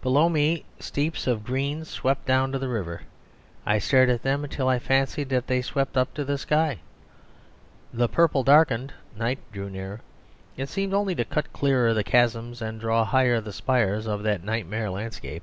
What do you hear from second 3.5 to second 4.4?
I stared at